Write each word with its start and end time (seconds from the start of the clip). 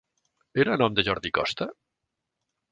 Era 0.63 0.73
a 0.77 0.77
nom 0.83 0.97
de 1.01 1.05
Jordi 1.09 1.33
Costa? 1.41 1.71